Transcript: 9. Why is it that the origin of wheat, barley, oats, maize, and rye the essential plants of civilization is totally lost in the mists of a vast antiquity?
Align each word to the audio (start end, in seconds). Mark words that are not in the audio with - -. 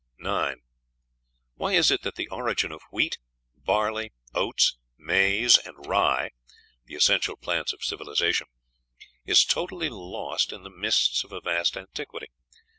9. 0.17 0.61
Why 1.57 1.73
is 1.73 1.91
it 1.91 2.01
that 2.01 2.15
the 2.15 2.27
origin 2.29 2.71
of 2.71 2.81
wheat, 2.89 3.19
barley, 3.55 4.11
oats, 4.33 4.75
maize, 4.97 5.59
and 5.59 5.85
rye 5.85 6.31
the 6.85 6.95
essential 6.95 7.37
plants 7.37 7.71
of 7.71 7.83
civilization 7.83 8.47
is 9.27 9.45
totally 9.45 9.89
lost 9.89 10.51
in 10.51 10.63
the 10.63 10.71
mists 10.71 11.23
of 11.23 11.31
a 11.31 11.39
vast 11.39 11.77
antiquity? 11.77 12.31